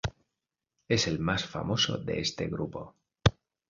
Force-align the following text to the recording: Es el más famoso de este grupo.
Es 0.87 1.05
el 1.05 1.19
más 1.19 1.45
famoso 1.45 1.99
de 1.99 2.21
este 2.21 2.47
grupo. 2.47 2.95